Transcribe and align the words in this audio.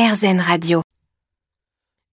RZN 0.00 0.40
Radio. 0.40 0.80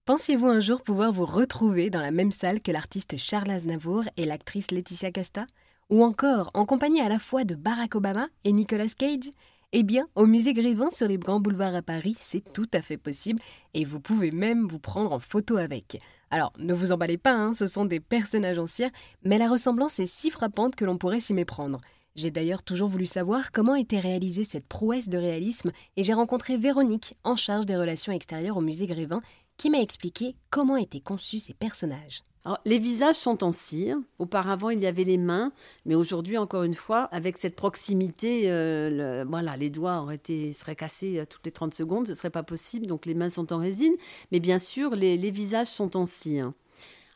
Pensiez-vous 0.04 0.48
un 0.48 0.60
jour 0.60 0.82
pouvoir 0.82 1.14
vous 1.14 1.24
retrouver 1.26 1.90
dans 1.90 2.02
la 2.02 2.12
même 2.12 2.34
salle 2.34 2.60
que 2.60 2.74
l'artiste 2.74 3.16
Charles 3.16 3.50
Aznavour 3.50 4.04
et 4.18 4.26
l'actrice 4.26 4.72
Laetitia 4.72 5.14
Casta? 5.14 5.48
Ou 5.90 6.04
encore 6.04 6.52
en 6.54 6.66
compagnie 6.66 7.00
à 7.00 7.08
la 7.08 7.18
fois 7.18 7.46
de 7.46 7.56
Barack 7.56 7.96
Obama 7.96 8.28
et 8.44 8.52
Nicolas 8.52 8.90
Cage? 8.90 9.32
Eh 9.72 9.84
bien, 9.84 10.10
au 10.16 10.26
musée 10.26 10.54
Grévin 10.54 10.90
sur 10.92 11.08
les 11.08 11.18
grands 11.18 11.40
boulevards 11.40 11.76
à 11.76 11.82
Paris, 11.82 12.18
c'est 12.18 12.44
tout 12.52 12.68
à 12.74 12.82
fait 12.82 12.98
possible 12.98 13.42
et 13.74 13.86
vous 13.86 14.02
pouvez 14.02 14.32
même 14.32 14.68
vous 14.68 14.80
prendre 14.80 15.14
en 15.14 15.20
photo 15.20 15.56
avec. 15.56 15.98
Alors, 16.30 16.52
ne 16.58 16.74
vous 16.74 16.92
emballez 16.92 17.18
pas, 17.18 17.36
hein, 17.36 17.54
ce 17.54 17.68
sont 17.68 17.86
des 17.86 18.02
personnages 18.02 18.60
anciens, 18.60 18.92
mais 19.24 19.38
la 19.38 19.48
ressemblance 19.48 19.98
est 20.00 20.08
si 20.08 20.30
frappante 20.30 20.76
que 20.76 20.84
l'on 20.84 20.98
pourrait 20.98 21.22
s'y 21.22 21.34
méprendre. 21.34 21.80
J'ai 22.18 22.32
d'ailleurs 22.32 22.64
toujours 22.64 22.90
voulu 22.90 23.06
savoir 23.06 23.52
comment 23.52 23.76
était 23.76 24.00
réalisée 24.00 24.44
cette 24.44 24.66
prouesse 24.66 25.08
de 25.08 25.20
réalisme 25.20 25.72
et 25.98 26.04
j'ai 26.04 26.16
rencontré 26.16 26.58
Véronique, 26.58 27.16
en 27.24 27.36
charge 27.36 27.68
des 27.68 27.76
relations 27.76 28.12
extérieures 28.12 28.58
au 28.58 28.62
musée 28.62 28.88
Grévin, 28.88 29.22
qui 29.56 29.70
m'a 29.70 29.82
expliqué 29.82 30.36
comment 30.50 30.78
étaient 30.78 31.00
conçus 31.00 31.38
ces 31.38 31.54
personnages. 31.54 32.24
les 32.66 32.80
visages 32.80 33.18
sont 33.18 33.44
en 33.44 33.52
cire. 33.52 33.98
Auparavant, 34.18 34.72
il 34.72 34.80
y 34.80 34.88
avait 34.88 35.04
les 35.04 35.20
mains, 35.20 35.52
mais 35.86 35.94
aujourd'hui, 35.94 36.40
encore 36.40 36.64
une 36.64 36.74
fois, 36.74 37.04
avec 37.12 37.38
cette 37.38 37.56
proximité, 37.56 38.50
euh, 38.50 39.24
voilà, 39.30 39.56
les 39.56 39.70
doigts 39.70 40.02
auraient 40.02 40.16
été, 40.16 40.54
seraient 40.54 40.76
cassés 40.76 41.20
euh, 41.20 41.26
toutes 41.30 41.46
les 41.46 41.52
30 41.52 41.76
secondes, 41.76 42.08
ce 42.08 42.16
serait 42.16 42.32
pas 42.32 42.42
possible. 42.42 42.88
Donc 42.88 43.06
les 43.06 43.14
mains 43.14 43.30
sont 43.30 43.54
en 43.54 43.60
résine, 43.60 43.94
mais 44.32 44.40
bien 44.40 44.58
sûr, 44.58 44.96
les, 44.96 45.18
les 45.18 45.30
visages 45.30 45.68
sont 45.68 45.96
en 45.96 46.08
cire. 46.08 46.52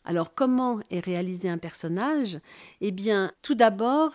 Alors, 0.05 0.35
comment 0.35 0.79
est 0.91 0.99
réalisé 0.99 1.49
un 1.49 1.57
personnage? 1.57 2.39
Eh 2.81 2.91
bien, 2.91 3.31
tout 3.41 3.55
d'abord, 3.55 4.11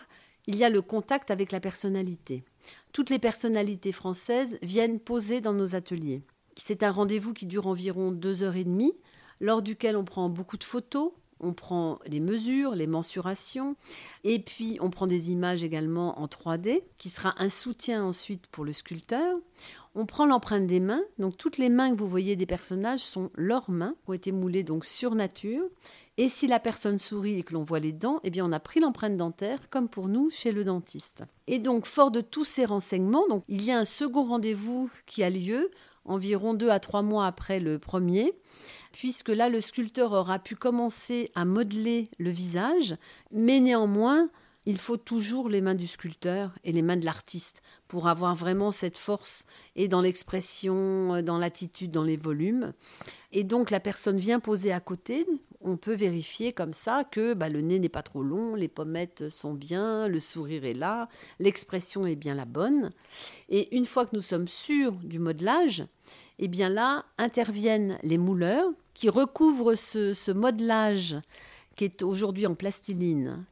il 0.46 0.56
y 0.56 0.64
a 0.64 0.70
le 0.70 0.82
contact 0.82 1.30
avec 1.30 1.52
la 1.52 1.60
personnalité. 1.60 2.44
Toutes 2.92 3.10
les 3.10 3.18
personnalités 3.18 3.92
françaises 3.92 4.58
viennent 4.62 5.00
poser 5.00 5.40
dans 5.40 5.52
nos 5.52 5.74
ateliers. 5.74 6.22
C'est 6.56 6.82
un 6.82 6.90
rendez-vous 6.90 7.32
qui 7.32 7.46
dure 7.46 7.66
environ 7.66 8.12
deux 8.12 8.42
heures 8.42 8.56
et 8.56 8.64
demie, 8.64 8.94
lors 9.40 9.62
duquel 9.62 9.96
on 9.96 10.04
prend 10.04 10.28
beaucoup 10.28 10.56
de 10.56 10.64
photos, 10.64 11.12
on 11.40 11.52
prend 11.52 11.98
les 12.06 12.20
mesures, 12.20 12.74
les 12.74 12.86
mensurations, 12.86 13.76
et 14.24 14.38
puis 14.38 14.78
on 14.80 14.90
prend 14.90 15.06
des 15.06 15.30
images 15.30 15.64
également 15.64 16.18
en 16.20 16.26
3D, 16.26 16.82
qui 16.98 17.08
sera 17.08 17.34
un 17.38 17.48
soutien 17.48 18.04
ensuite 18.04 18.46
pour 18.48 18.64
le 18.64 18.72
sculpteur. 18.72 19.36
On 19.94 20.06
prend 20.06 20.26
l'empreinte 20.26 20.66
des 20.66 20.80
mains, 20.80 21.02
donc 21.18 21.36
toutes 21.36 21.58
les 21.58 21.68
mains 21.68 21.94
que 21.94 21.98
vous 21.98 22.08
voyez 22.08 22.36
des 22.36 22.46
personnages 22.46 23.00
sont 23.00 23.30
leurs 23.34 23.70
mains, 23.70 23.94
qui 24.04 24.10
ont 24.10 24.14
été 24.14 24.32
moulées 24.32 24.62
donc 24.62 24.84
sur 24.84 25.14
nature. 25.14 25.64
Et 26.18 26.28
si 26.28 26.46
la 26.46 26.60
personne 26.60 26.98
sourit 26.98 27.38
et 27.38 27.42
que 27.42 27.54
l'on 27.54 27.64
voit 27.64 27.78
les 27.78 27.92
dents, 27.92 28.20
eh 28.22 28.30
bien 28.30 28.44
on 28.46 28.52
a 28.52 28.60
pris 28.60 28.80
l'empreinte 28.80 29.16
dentaire, 29.16 29.68
comme 29.70 29.88
pour 29.88 30.08
nous 30.08 30.30
chez 30.30 30.52
le 30.52 30.64
dentiste. 30.64 31.24
Et 31.46 31.58
donc, 31.58 31.86
fort 31.86 32.10
de 32.10 32.20
tous 32.20 32.44
ces 32.44 32.64
renseignements, 32.64 33.26
donc, 33.28 33.42
il 33.48 33.62
y 33.62 33.70
a 33.70 33.78
un 33.78 33.84
second 33.84 34.24
rendez-vous 34.24 34.90
qui 35.06 35.22
a 35.22 35.30
lieu 35.30 35.70
environ 36.06 36.54
deux 36.54 36.70
à 36.70 36.80
trois 36.80 37.02
mois 37.02 37.26
après 37.26 37.60
le 37.60 37.78
premier, 37.78 38.32
puisque 38.96 39.28
là, 39.28 39.50
le 39.50 39.60
sculpteur 39.60 40.12
aura 40.12 40.38
pu 40.38 40.56
commencer 40.56 41.30
à 41.34 41.44
modeler 41.44 42.08
le 42.18 42.30
visage, 42.30 42.96
mais 43.30 43.60
néanmoins, 43.60 44.30
il 44.64 44.78
faut 44.78 44.96
toujours 44.96 45.50
les 45.50 45.60
mains 45.60 45.74
du 45.74 45.86
sculpteur 45.86 46.52
et 46.64 46.72
les 46.72 46.80
mains 46.80 46.96
de 46.96 47.04
l'artiste 47.04 47.62
pour 47.88 48.08
avoir 48.08 48.34
vraiment 48.34 48.72
cette 48.72 48.96
force 48.96 49.44
et 49.76 49.86
dans 49.86 50.00
l'expression, 50.00 51.22
dans 51.22 51.36
l'attitude, 51.36 51.90
dans 51.90 52.02
les 52.02 52.16
volumes. 52.16 52.72
Et 53.32 53.44
donc 53.44 53.70
la 53.70 53.80
personne 53.80 54.18
vient 54.18 54.40
poser 54.40 54.72
à 54.72 54.80
côté. 54.80 55.26
On 55.60 55.76
peut 55.76 55.94
vérifier 55.94 56.54
comme 56.54 56.72
ça 56.72 57.04
que 57.04 57.34
bah, 57.34 57.50
le 57.50 57.60
nez 57.60 57.78
n'est 57.78 57.90
pas 57.90 58.02
trop 58.02 58.22
long, 58.22 58.54
les 58.54 58.68
pommettes 58.68 59.28
sont 59.28 59.52
bien, 59.52 60.08
le 60.08 60.20
sourire 60.20 60.64
est 60.64 60.74
là, 60.74 61.08
l'expression 61.38 62.06
est 62.06 62.16
bien 62.16 62.34
la 62.34 62.46
bonne. 62.46 62.88
Et 63.50 63.76
une 63.76 63.86
fois 63.86 64.06
que 64.06 64.16
nous 64.16 64.22
sommes 64.22 64.48
sûrs 64.48 64.92
du 64.92 65.18
modelage, 65.18 65.84
eh 66.38 66.48
bien 66.48 66.70
là 66.70 67.04
interviennent 67.18 67.98
les 68.02 68.18
mouleurs 68.18 68.72
qui 68.96 69.10
recouvrent 69.10 69.74
ce, 69.74 70.14
ce 70.14 70.32
modelage 70.32 71.16
qui 71.76 71.84
est 71.84 72.02
aujourd'hui 72.02 72.46
en 72.46 72.54
plastiline, 72.54 73.44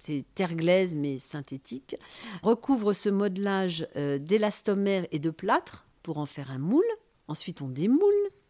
c'est 0.00 0.24
terre 0.34 0.56
glaise 0.56 0.96
mais 0.96 1.18
synthétique, 1.18 1.96
recouvre 2.42 2.92
ce 2.92 3.08
modelage 3.08 3.86
euh, 3.96 4.18
d'élastomère 4.18 5.06
et 5.12 5.20
de 5.20 5.30
plâtre 5.30 5.86
pour 6.02 6.18
en 6.18 6.26
faire 6.26 6.50
un 6.50 6.58
moule. 6.58 6.82
Ensuite, 7.28 7.62
on 7.62 7.68
démoule. 7.68 8.02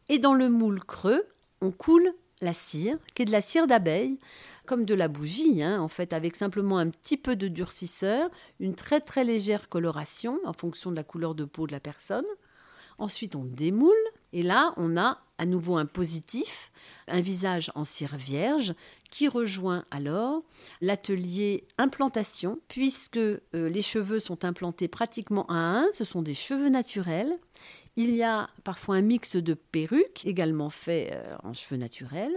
Et 0.08 0.18
dans 0.18 0.32
le 0.32 0.48
moule 0.48 0.82
creux, 0.82 1.22
on 1.60 1.70
coule 1.70 2.14
la 2.40 2.54
cire, 2.54 2.96
qui 3.14 3.22
est 3.22 3.26
de 3.26 3.30
la 3.30 3.42
cire 3.42 3.66
d'abeille, 3.66 4.18
comme 4.64 4.86
de 4.86 4.94
la 4.94 5.08
bougie, 5.08 5.62
hein, 5.62 5.78
en 5.82 5.88
fait, 5.88 6.14
avec 6.14 6.34
simplement 6.34 6.78
un 6.78 6.88
petit 6.88 7.18
peu 7.18 7.36
de 7.36 7.48
durcisseur, 7.48 8.30
une 8.58 8.74
très 8.74 9.00
très 9.00 9.24
légère 9.24 9.68
coloration 9.68 10.40
en 10.46 10.54
fonction 10.54 10.90
de 10.90 10.96
la 10.96 11.04
couleur 11.04 11.34
de 11.34 11.44
peau 11.44 11.66
de 11.66 11.72
la 11.72 11.80
personne. 11.80 12.24
Ensuite, 12.96 13.36
on 13.36 13.44
démoule 13.44 13.92
et 14.32 14.42
là, 14.42 14.72
on 14.78 14.96
a 14.96 15.18
à 15.38 15.46
nouveau 15.46 15.76
un 15.76 15.86
positif, 15.86 16.70
un 17.06 17.20
visage 17.20 17.70
en 17.74 17.84
cire 17.84 18.16
vierge, 18.16 18.74
qui 19.10 19.28
rejoint 19.28 19.84
alors 19.90 20.42
l'atelier 20.80 21.66
implantation, 21.78 22.58
puisque 22.68 23.16
euh, 23.16 23.40
les 23.54 23.82
cheveux 23.82 24.18
sont 24.18 24.44
implantés 24.44 24.88
pratiquement 24.88 25.46
à 25.48 25.54
un, 25.54 25.86
ce 25.92 26.04
sont 26.04 26.22
des 26.22 26.34
cheveux 26.34 26.68
naturels. 26.68 27.38
Il 27.96 28.14
y 28.14 28.22
a 28.22 28.48
parfois 28.64 28.96
un 28.96 29.02
mix 29.02 29.36
de 29.36 29.54
perruques, 29.54 30.26
également 30.26 30.70
fait 30.70 31.10
euh, 31.12 31.36
en 31.42 31.52
cheveux 31.52 31.78
naturels. 31.78 32.36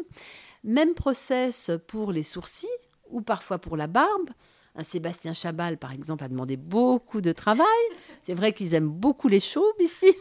Même 0.64 0.94
process 0.94 1.72
pour 1.88 2.12
les 2.12 2.24
sourcils 2.24 2.68
ou 3.10 3.22
parfois 3.22 3.60
pour 3.60 3.78
la 3.78 3.88
barbe. 3.88 4.30
Un 4.76 4.84
Sébastien 4.84 5.34
Chabal, 5.34 5.78
par 5.78 5.92
exemple, 5.92 6.24
a 6.24 6.30
demandé 6.30 6.56
beaucoup 6.56 7.20
de 7.20 7.32
travail. 7.34 7.66
C'est 8.24 8.34
vrai 8.34 8.54
qu'ils 8.54 8.74
aiment 8.74 8.90
beaucoup 8.90 9.28
les 9.28 9.42
chauves 9.42 9.64
ici. 9.80 10.14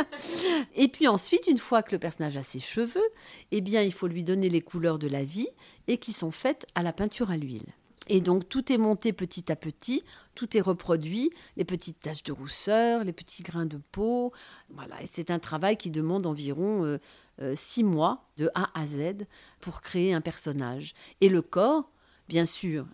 et 0.74 0.88
puis 0.88 1.06
ensuite, 1.06 1.46
une 1.46 1.58
fois 1.58 1.82
que 1.82 1.92
le 1.92 1.98
personnage 1.98 2.36
a 2.36 2.42
ses 2.42 2.58
cheveux, 2.58 3.08
eh 3.52 3.60
bien, 3.60 3.82
il 3.82 3.92
faut 3.92 4.08
lui 4.08 4.24
donner 4.24 4.48
les 4.48 4.60
couleurs 4.60 4.98
de 4.98 5.08
la 5.08 5.22
vie 5.22 5.48
et 5.86 5.98
qui 5.98 6.12
sont 6.12 6.32
faites 6.32 6.66
à 6.74 6.82
la 6.82 6.92
peinture 6.92 7.30
à 7.30 7.36
l'huile. 7.36 7.72
Et 8.08 8.20
donc 8.20 8.48
tout 8.48 8.72
est 8.72 8.78
monté 8.78 9.12
petit 9.12 9.50
à 9.50 9.56
petit, 9.56 10.04
tout 10.34 10.56
est 10.56 10.60
reproduit, 10.60 11.30
les 11.56 11.64
petites 11.64 12.00
taches 12.00 12.22
de 12.22 12.32
rousseur, 12.32 13.02
les 13.02 13.12
petits 13.12 13.42
grains 13.42 13.66
de 13.66 13.80
peau. 13.90 14.32
Voilà, 14.70 14.96
c'est 15.04 15.30
un 15.30 15.40
travail 15.40 15.76
qui 15.76 15.90
demande 15.90 16.26
environ 16.26 16.84
euh, 16.84 16.98
euh, 17.42 17.54
six 17.56 17.82
mois 17.82 18.28
de 18.36 18.48
A 18.54 18.68
à 18.78 18.86
Z 18.86 19.26
pour 19.60 19.80
créer 19.80 20.14
un 20.14 20.20
personnage. 20.20 20.94
Et 21.20 21.28
le 21.28 21.42
corps, 21.42 21.90
bien 22.28 22.44
sûr, 22.44 22.86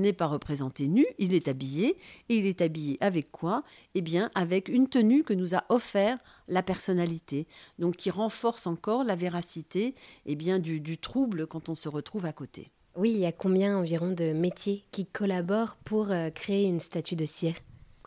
n'est 0.00 0.12
pas 0.12 0.26
représenté 0.26 0.88
nu, 0.88 1.06
il 1.18 1.34
est 1.34 1.48
habillé. 1.48 1.96
Et 2.28 2.38
il 2.38 2.46
est 2.46 2.62
habillé 2.62 2.98
avec 3.00 3.30
quoi? 3.30 3.62
Eh 3.94 4.02
bien, 4.02 4.30
avec 4.34 4.68
une 4.68 4.88
tenue 4.88 5.24
que 5.24 5.34
nous 5.34 5.54
a 5.54 5.64
offert 5.68 6.18
la 6.48 6.62
personnalité, 6.62 7.46
donc 7.78 7.96
qui 7.96 8.10
renforce 8.10 8.66
encore 8.66 9.04
la 9.04 9.16
véracité 9.16 9.94
eh 10.26 10.36
bien, 10.36 10.58
du, 10.58 10.80
du 10.80 10.98
trouble 10.98 11.46
quand 11.46 11.68
on 11.68 11.74
se 11.74 11.88
retrouve 11.88 12.26
à 12.26 12.32
côté. 12.32 12.70
Oui, 12.96 13.10
il 13.10 13.18
y 13.18 13.26
a 13.26 13.32
combien 13.32 13.76
environ 13.76 14.12
de 14.12 14.32
métiers 14.32 14.84
qui 14.92 15.06
collaborent 15.06 15.76
pour 15.84 16.12
euh, 16.12 16.30
créer 16.30 16.66
une 16.66 16.80
statue 16.80 17.16
de 17.16 17.24
cire? 17.24 17.54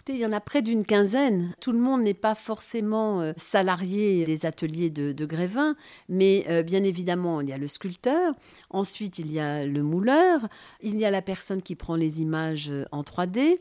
Il 0.09 0.18
y 0.18 0.25
en 0.25 0.31
a 0.31 0.40
près 0.40 0.62
d'une 0.62 0.85
quinzaine. 0.85 1.53
Tout 1.59 1.72
le 1.72 1.79
monde 1.79 2.01
n'est 2.01 2.13
pas 2.13 2.35
forcément 2.35 3.22
euh, 3.22 3.34
salarié 3.35 4.25
des 4.25 4.45
ateliers 4.45 4.90
de, 4.90 5.25
Grévin, 5.25 5.75
mais 6.07 6.45
euh, 6.50 6.63
bien 6.63 6.84
évidemment, 6.84 7.41
il 7.41 7.50
y 7.50 7.53
a 7.53 7.57
le 7.57 7.68
sculpteur, 7.68 8.34
ensuite 8.69 9.19
il 9.19 9.31
y 9.31 9.40
a 9.40 9.66
le 9.66 9.84
mouleur, 9.84 10.47
il 10.81 10.96
y 10.96 11.06
a 11.06 11.12
la 11.12 11.22
personne 11.22 11.62
qui 11.62 11.75
prend 11.75 11.96
les 11.96 12.22
images 12.22 12.69
euh, 12.69 12.85
en 12.91 13.01
3D, 13.01 13.57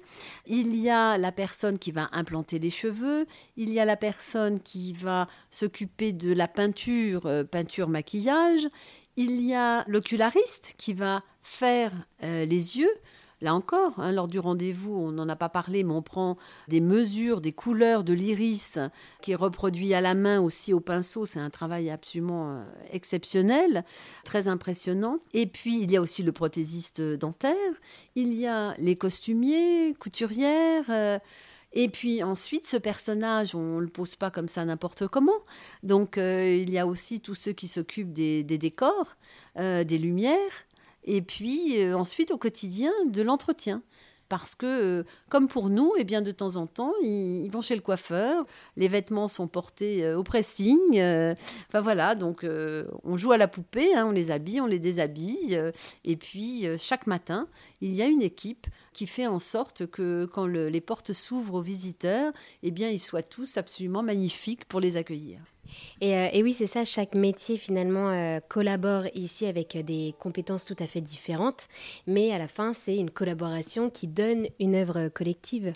il 0.47 0.77
y 0.77 0.91
a 0.91 1.19
la 1.19 1.33
personne 1.33 1.79
qui 1.79 1.91
va 1.91 2.09
implanter 2.13 2.59
les 2.59 2.71
cheveux, 2.71 3.27
il 3.57 3.71
y 3.71 3.81
a 3.81 3.85
la 3.85 3.97
personne 3.97 4.61
qui 4.61 4.93
va 4.93 5.27
s'occuper 5.51 6.13
de 6.13 6.33
la 6.33 6.47
peinture, 6.47 7.29
peinture, 7.51 7.89
maquillage, 7.89 8.69
il 9.17 9.41
y 9.43 9.55
a 9.55 9.85
l'oculariste 9.89 10.75
qui 10.79 10.93
va 10.93 11.23
faire 11.43 11.93
les 12.23 12.79
yeux. 12.79 12.91
Là 13.43 13.55
encore, 13.55 14.01
hein, 14.01 14.13
lors 14.13 14.29
du 14.29 14.39
rendez-vous, 14.39 14.95
on 14.95 15.13
n'en 15.13 15.29
a 15.29 15.37
pas 15.37 15.51
parlé, 15.51 15.85
mais 15.85 15.93
on 15.93 16.01
prend 16.01 16.39
des 16.69 16.81
mesures, 16.81 17.43
des 17.43 17.53
couleurs 17.53 18.03
de 18.03 18.15
l'iris 18.15 18.79
qui 19.21 19.33
est 19.33 19.37
reproduit 19.37 19.93
à 19.93 20.01
la 20.01 20.15
main 20.15 20.41
aussi 20.41 20.73
au 20.73 20.81
pinceau. 20.81 21.27
C'est 21.27 21.41
un 21.41 21.51
travail 21.51 21.91
absolument 21.91 22.53
euh, 22.53 22.65
exceptionnel, 22.93 23.85
très 24.25 24.49
impressionnant. 24.49 25.19
Et 25.35 25.47
puis, 25.47 25.83
il 25.83 25.93
y 25.93 25.99
a 25.99 26.01
aussi 26.01 26.23
le 26.23 26.33
prothésiste 26.33 27.03
dentaire, 27.03 27.55
il 28.15 28.33
y 28.33 28.47
a 28.47 28.75
les 28.79 28.97
costumiers, 28.97 29.95
couturières. 30.01 30.87
Euh, 30.89 31.19
et 31.75 31.91
puis 31.91 32.23
ensuite, 32.23 32.67
ce 32.67 32.79
personnage, 32.79 33.55
on 33.55 33.77
ne 33.77 33.83
le 33.83 33.89
pose 33.89 34.17
pas 34.17 34.31
comme 34.31 34.49
ça 34.49 34.65
n'importe 34.65 35.09
comment. 35.09 35.45
Donc, 35.83 36.17
euh, 36.17 36.57
il 36.57 36.71
y 36.71 36.79
a 36.79 36.87
aussi 36.87 37.21
tous 37.21 37.35
ceux 37.35 37.53
qui 37.53 37.69
s'occupent 37.69 38.15
des, 38.15 38.45
décors, 38.45 39.17
des 39.57 39.99
lumières, 39.99 40.39
et 41.07 41.23
puis 41.23 41.81
euh, 41.81 41.97
ensuite 41.97 42.31
au 42.31 42.39
quotidien 42.39 42.93
de 43.07 43.23
l'entretien. 43.23 43.83
Parce 44.29 44.57
que, 44.57 44.67
euh, 44.67 45.05
comme 45.29 45.47
pour 45.47 45.71
nous, 45.71 45.93
eh 45.97 46.03
bien, 46.03 46.21
de 46.21 46.33
temps 46.33 46.57
en 46.57 46.67
temps, 46.67 46.93
ils, 47.01 47.49
vont 47.49 47.61
chez 47.61 47.77
le 47.77 47.81
coiffeur, 47.81 48.45
les 48.77 48.89
vêtements 48.89 49.29
sont 49.29 49.47
portés 49.47 50.05
euh, 50.05 50.19
au 50.19 50.25
pressing. 50.25 51.01
enfin 51.69 51.81
voilà, 51.81 52.17
donc 52.17 52.45
on 53.05 53.17
joue 53.17 53.31
à 53.31 53.37
la 53.37 53.47
poupée, 53.47 53.95
hein, 53.95 54.07
on 54.09 54.11
les 54.11 54.33
habille, 54.33 54.61
on 54.61 54.67
les 54.67 54.81
déshabille. 54.81 55.61
et 56.05 56.17
puis, 56.17 56.67
chaque 56.77 57.07
matin, 57.07 57.47
il 57.81 57.95
y 57.95 58.03
a 58.03 58.07
une 58.07 58.23
équipe 58.23 58.67
qui 58.93 59.07
fait 59.07 59.29
en 59.29 59.39
sorte 59.39 59.87
que 59.87 60.25
quand 60.25 60.47
les 60.47 60.81
portes 60.81 61.13
s'ouvrent 61.13 61.55
aux 61.55 61.63
visiteurs, 61.63 62.33
eh 62.65 62.73
bien, 62.73 62.91
ils 62.91 62.99
soient 62.99 63.23
tous 63.23 63.57
absolument 63.59 64.03
magnifiques 64.03 64.65
pour 64.65 64.81
les 64.81 64.97
accueillir. 64.97 65.39
Et, 66.01 66.43
oui, 66.43 66.53
c'est 66.53 66.67
ça, 66.67 66.85
chaque 66.85 67.15
métier 67.15 67.57
finalement 67.57 68.41
collabore 68.49 69.05
ici 69.15 69.47
avec 69.47 69.77
des 69.85 70.15
compétences 70.19 70.65
tout 70.65 70.77
à 70.79 70.87
fait 70.87 71.01
différentes, 71.01 71.69
mais 72.07 72.33
à 72.33 72.39
la 72.39 72.49
fin, 72.49 72.73
c'est 72.73 72.97
une 72.97 73.11
collaboration 73.11 73.91
qui 73.91 74.07
donne 74.07 74.47
une 74.59 74.75
œuvre 74.75 75.09
collective. 75.09 75.75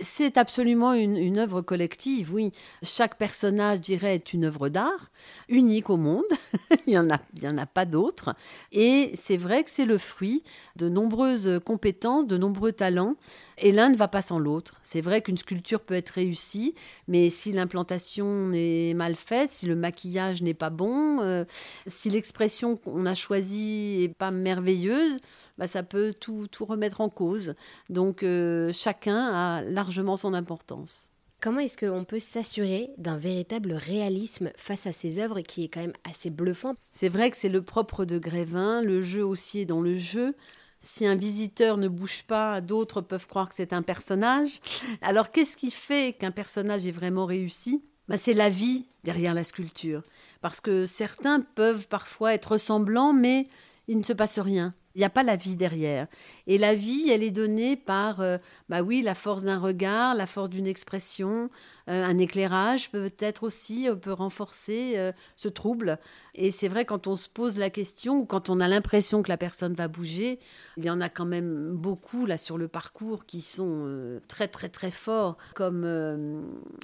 C'est 0.00 0.38
absolument 0.38 0.92
une, 0.92 1.38
œuvre 1.38 1.62
collective, 1.62 2.34
oui. 2.34 2.50
Chaque 2.82 3.16
personnage, 3.16 3.76
je 3.76 3.82
dirais, 3.82 4.16
est 4.16 4.32
une 4.32 4.44
œuvre 4.44 4.68
d'art, 4.68 5.12
unique 5.48 5.88
au 5.88 5.96
monde. 5.96 6.24
il 6.86 6.90
n'y 6.90 6.98
en, 6.98 7.08
a, 7.10 7.20
en 7.44 7.58
a 7.58 7.66
pas 7.66 7.84
d'autres. 7.84 8.34
Et 8.72 9.12
c'est 9.14 9.36
vrai 9.36 9.62
que 9.62 9.70
c'est 9.70 9.84
le 9.84 9.98
fruit 9.98 10.42
de 10.74 10.88
nombreuses 10.88 11.60
compétences, 11.64 12.26
de 12.26 12.36
nombreux 12.36 12.72
talents. 12.72 13.14
Et 13.58 13.72
l'un 13.72 13.88
ne 13.88 13.96
va 13.96 14.08
pas 14.08 14.22
sans 14.22 14.38
l'autre. 14.38 14.74
C'est 14.82 15.00
vrai 15.00 15.22
qu'une 15.22 15.36
sculpture 15.36 15.80
peut 15.80 15.94
être 15.94 16.10
réussie, 16.10 16.74
mais 17.08 17.30
si 17.30 17.52
l'implantation 17.52 18.52
est 18.52 18.94
mal 18.94 19.16
faite, 19.16 19.50
si 19.50 19.66
le 19.66 19.76
maquillage 19.76 20.42
n'est 20.42 20.54
pas 20.54 20.70
bon, 20.70 21.20
euh, 21.22 21.44
si 21.86 22.10
l'expression 22.10 22.76
qu'on 22.76 23.06
a 23.06 23.14
choisie 23.14 23.98
n'est 24.00 24.14
pas 24.14 24.30
merveilleuse, 24.30 25.18
bah, 25.58 25.66
ça 25.66 25.82
peut 25.82 26.14
tout, 26.18 26.48
remettre 26.60 27.00
en 27.00 27.08
cause. 27.08 27.54
Donc 27.90 28.22
euh, 28.22 28.72
chacun 28.72 29.28
a 29.32 29.62
largement 29.62 30.16
son 30.16 30.34
importance. 30.34 31.10
Comment 31.40 31.60
est-ce 31.60 31.76
qu'on 31.76 32.04
peut 32.04 32.20
s'assurer 32.20 32.88
d'un 32.96 33.18
véritable 33.18 33.74
réalisme 33.74 34.50
face 34.56 34.86
à 34.86 34.92
ces 34.92 35.18
œuvres 35.18 35.42
qui 35.42 35.64
est 35.64 35.68
quand 35.68 35.82
même 35.82 35.92
assez 36.08 36.30
bluffant? 36.30 36.74
C'est 36.90 37.10
vrai 37.10 37.30
que 37.30 37.36
c'est 37.36 37.50
le 37.50 37.60
propre 37.60 38.06
de 38.06 38.18
Grévin, 38.18 38.80
le 38.80 39.02
jeu 39.02 39.24
aussi 39.24 39.60
est 39.60 39.66
dans 39.66 39.82
le 39.82 39.94
jeu. 39.94 40.34
Si 40.78 41.06
un 41.06 41.14
visiteur 41.14 41.76
ne 41.76 41.88
bouge 41.88 42.24
pas, 42.24 42.60
d'autres 42.60 43.00
peuvent 43.00 43.26
croire 43.26 43.48
que 43.48 43.54
c'est 43.54 43.72
un 43.72 43.82
personnage. 43.82 44.60
Alors 45.02 45.30
qu'est-ce 45.30 45.56
qui 45.56 45.70
fait 45.70 46.14
qu'un 46.18 46.30
personnage 46.30 46.86
est 46.86 46.92
vraiment 46.92 47.26
réussi? 47.26 47.84
Bah, 48.08 48.16
C'est 48.16 48.34
la 48.34 48.50
vie 48.50 48.84
derrière 49.02 49.34
la 49.34 49.44
sculpture. 49.44 50.02
Parce 50.40 50.60
que 50.60 50.86
certains 50.86 51.40
peuvent 51.40 51.88
parfois 51.88 52.34
être 52.34 52.52
ressemblants, 52.52 53.12
mais 53.12 53.46
il 53.88 53.98
ne 53.98 54.02
se 54.02 54.12
passe 54.12 54.38
rien. 54.38 54.74
Il 54.94 54.98
n'y 54.98 55.04
a 55.04 55.10
pas 55.10 55.24
la 55.24 55.34
vie 55.34 55.56
derrière. 55.56 56.06
Et 56.46 56.56
la 56.56 56.74
vie, 56.74 57.10
elle 57.10 57.24
est 57.24 57.32
donnée 57.32 57.76
par, 57.76 58.20
euh, 58.20 58.38
bah 58.68 58.82
oui, 58.82 59.02
la 59.02 59.16
force 59.16 59.42
d'un 59.42 59.58
regard, 59.58 60.14
la 60.14 60.26
force 60.26 60.50
d'une 60.50 60.68
expression, 60.68 61.50
euh, 61.90 62.04
un 62.04 62.16
éclairage 62.18 62.90
peut-être 62.92 63.42
aussi 63.42 63.88
euh, 63.88 63.96
peut 63.96 64.12
renforcer 64.12 65.12
ce 65.34 65.48
trouble. 65.48 65.98
Et 66.34 66.50
c'est 66.50 66.68
vrai 66.68 66.84
quand 66.84 67.06
on 67.06 67.16
se 67.16 67.28
pose 67.28 67.58
la 67.58 67.70
question 67.70 68.18
ou 68.18 68.24
quand 68.24 68.50
on 68.50 68.60
a 68.60 68.68
l'impression 68.68 69.22
que 69.22 69.28
la 69.28 69.36
personne 69.36 69.74
va 69.74 69.88
bouger, 69.88 70.38
il 70.76 70.84
y 70.84 70.90
en 70.90 71.00
a 71.00 71.08
quand 71.08 71.26
même 71.26 71.72
beaucoup 71.74 72.26
là 72.26 72.36
sur 72.36 72.58
le 72.58 72.68
parcours 72.68 73.24
qui 73.26 73.40
sont 73.40 74.20
très 74.28 74.48
très 74.48 74.68
très 74.68 74.90
forts, 74.90 75.36
comme 75.54 75.84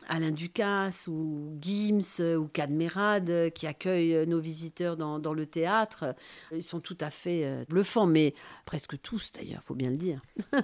Alain 0.09 0.31
Ducasse 0.31 1.09
ou 1.09 1.57
Gims 1.61 2.21
ou 2.39 2.47
Cadmerade 2.47 3.51
qui 3.55 3.67
accueillent 3.67 4.27
nos 4.27 4.41
visiteurs 4.41 4.97
dans, 4.97 5.35
le 5.35 5.47
théâtre. 5.47 6.15
Ils 6.53 6.63
sont 6.63 6.81
tout 6.81 6.99
à 7.01 7.11
fait 7.11 7.65
bluffants 7.69 8.07
mais 8.07 8.35
presque 8.65 9.01
tous 9.01 9.33
d'ailleurs, 9.33 9.63
faut 9.63 9.75
bien 9.75 9.91
le 9.91 9.97
dire. 9.97 10.21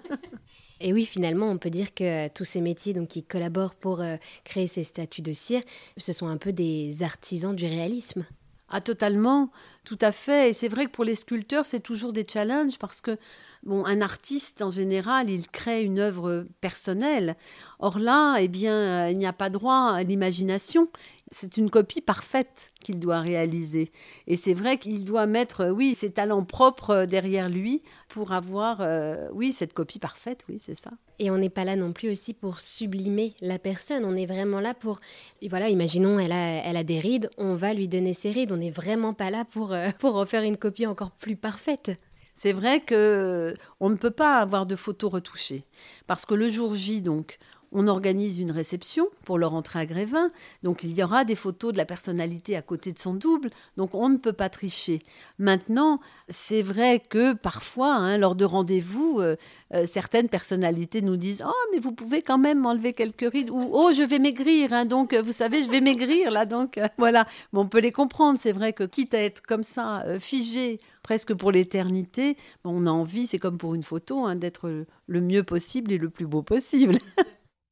Et 0.80 0.92
oui, 0.92 1.06
finalement, 1.06 1.50
on 1.50 1.58
peut 1.58 1.70
dire 1.70 1.94
que 1.94 2.28
tous 2.28 2.44
ces 2.44 2.60
métiers 2.60 2.92
donc, 2.92 3.08
qui 3.08 3.22
collaborent 3.22 3.74
pour 3.74 4.00
euh, 4.00 4.16
créer 4.44 4.66
ces 4.66 4.82
statues 4.82 5.22
de 5.22 5.32
cire, 5.32 5.62
ce 5.96 6.12
sont 6.12 6.26
un 6.26 6.36
peu 6.36 6.52
des 6.52 7.02
artisans 7.02 7.54
du 7.54 7.64
réalisme. 7.64 8.24
Ah, 8.68 8.80
totalement, 8.80 9.50
tout 9.84 9.98
à 10.00 10.10
fait. 10.10 10.50
Et 10.50 10.52
c'est 10.52 10.68
vrai 10.68 10.86
que 10.86 10.90
pour 10.90 11.04
les 11.04 11.14
sculpteurs, 11.14 11.66
c'est 11.66 11.78
toujours 11.80 12.12
des 12.12 12.26
challenges 12.28 12.78
parce 12.78 13.00
que, 13.00 13.16
bon, 13.62 13.84
un 13.84 14.00
artiste, 14.00 14.60
en 14.60 14.72
général, 14.72 15.30
il 15.30 15.48
crée 15.48 15.82
une 15.84 16.00
œuvre 16.00 16.46
personnelle. 16.60 17.36
Or 17.78 18.00
là, 18.00 18.38
eh 18.40 18.48
bien, 18.48 18.74
euh, 18.74 19.10
il 19.12 19.18
n'y 19.18 19.26
a 19.26 19.32
pas 19.32 19.50
droit 19.50 19.92
à 19.92 20.02
l'imagination. 20.02 20.88
C'est 21.32 21.56
une 21.56 21.70
copie 21.70 22.00
parfaite 22.00 22.70
qu'il 22.84 23.00
doit 23.00 23.18
réaliser. 23.18 23.90
Et 24.28 24.36
c'est 24.36 24.54
vrai 24.54 24.78
qu'il 24.78 25.04
doit 25.04 25.26
mettre, 25.26 25.62
euh, 25.62 25.70
oui, 25.70 25.94
ses 25.94 26.12
talents 26.12 26.44
propres 26.44 26.90
euh, 26.90 27.06
derrière 27.06 27.48
lui 27.48 27.82
pour 28.08 28.32
avoir, 28.32 28.80
euh, 28.80 29.28
oui, 29.32 29.50
cette 29.50 29.72
copie 29.72 29.98
parfaite, 29.98 30.44
oui, 30.48 30.58
c'est 30.60 30.74
ça. 30.74 30.92
Et 31.18 31.32
on 31.32 31.38
n'est 31.38 31.50
pas 31.50 31.64
là 31.64 31.74
non 31.74 31.92
plus 31.92 32.10
aussi 32.10 32.32
pour 32.32 32.60
sublimer 32.60 33.34
la 33.40 33.58
personne. 33.58 34.04
On 34.04 34.14
est 34.14 34.26
vraiment 34.26 34.60
là 34.60 34.72
pour, 34.72 35.00
voilà, 35.48 35.68
imaginons, 35.68 36.20
elle 36.20 36.32
a, 36.32 36.64
elle 36.64 36.76
a 36.76 36.84
des 36.84 37.00
rides, 37.00 37.28
on 37.38 37.56
va 37.56 37.74
lui 37.74 37.88
donner 37.88 38.12
ses 38.12 38.30
rides. 38.30 38.52
On 38.52 38.58
n'est 38.58 38.70
vraiment 38.70 39.12
pas 39.12 39.30
là 39.30 39.44
pour, 39.44 39.74
pour 39.98 40.14
refaire 40.14 40.44
une 40.44 40.56
copie 40.56 40.86
encore 40.86 41.10
plus 41.10 41.36
parfaite. 41.36 41.90
C'est 42.36 42.52
vrai 42.52 42.80
que 42.80 43.54
on 43.80 43.88
ne 43.88 43.96
peut 43.96 44.10
pas 44.10 44.36
avoir 44.40 44.66
de 44.66 44.76
photos 44.76 45.10
retouchées 45.10 45.64
parce 46.06 46.26
que 46.26 46.34
le 46.34 46.50
jour 46.50 46.74
J 46.74 47.00
donc 47.00 47.38
on 47.72 47.86
organise 47.88 48.38
une 48.38 48.50
réception 48.50 49.08
pour 49.24 49.38
leur 49.38 49.54
entrée 49.54 49.80
à 49.80 49.86
Grévin. 49.86 50.30
Donc 50.62 50.82
il 50.82 50.92
y 50.92 51.02
aura 51.02 51.24
des 51.24 51.34
photos 51.34 51.72
de 51.72 51.78
la 51.78 51.84
personnalité 51.84 52.56
à 52.56 52.62
côté 52.62 52.92
de 52.92 52.98
son 52.98 53.14
double. 53.14 53.50
Donc 53.76 53.94
on 53.94 54.08
ne 54.08 54.16
peut 54.16 54.32
pas 54.32 54.48
tricher. 54.48 55.02
Maintenant, 55.38 56.00
c'est 56.28 56.62
vrai 56.62 57.00
que 57.00 57.34
parfois, 57.34 57.94
hein, 57.94 58.18
lors 58.18 58.34
de 58.34 58.44
rendez-vous, 58.44 59.20
euh, 59.20 59.36
euh, 59.74 59.86
certaines 59.86 60.28
personnalités 60.28 61.02
nous 61.02 61.16
disent 61.16 61.44
Oh, 61.46 61.52
mais 61.72 61.78
vous 61.78 61.92
pouvez 61.92 62.22
quand 62.22 62.38
même 62.38 62.60
m'enlever 62.60 62.92
quelques 62.92 63.30
rides. 63.30 63.50
Ou 63.50 63.68
Oh, 63.72 63.90
je 63.94 64.02
vais 64.02 64.18
maigrir. 64.18 64.72
Hein, 64.72 64.86
donc 64.86 65.14
vous 65.14 65.32
savez, 65.32 65.62
je 65.62 65.70
vais 65.70 65.80
maigrir 65.80 66.30
là. 66.30 66.46
Donc 66.46 66.78
euh, 66.78 66.88
voilà. 66.98 67.26
on 67.52 67.66
peut 67.66 67.80
les 67.80 67.92
comprendre. 67.92 68.38
C'est 68.40 68.52
vrai 68.52 68.72
que 68.72 68.84
quitte 68.84 69.14
à 69.14 69.22
être 69.22 69.42
comme 69.42 69.62
ça, 69.62 70.04
figé 70.20 70.78
presque 71.02 71.34
pour 71.34 71.52
l'éternité, 71.52 72.36
on 72.64 72.84
a 72.84 72.90
envie, 72.90 73.28
c'est 73.28 73.38
comme 73.38 73.58
pour 73.58 73.76
une 73.76 73.84
photo, 73.84 74.24
hein, 74.24 74.34
d'être 74.34 74.84
le 75.06 75.20
mieux 75.20 75.44
possible 75.44 75.92
et 75.92 75.98
le 75.98 76.10
plus 76.10 76.26
beau 76.26 76.42
possible. 76.42 76.98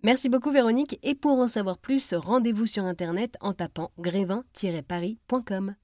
Merci 0.04 0.28
beaucoup 0.28 0.52
Véronique 0.52 0.98
et 1.02 1.14
pour 1.14 1.38
en 1.38 1.48
savoir 1.48 1.78
plus, 1.78 2.12
rendez-vous 2.12 2.66
sur 2.66 2.84
internet 2.84 3.38
en 3.40 3.54
tapant 3.54 3.90
grévin-paris.com. 3.98 5.76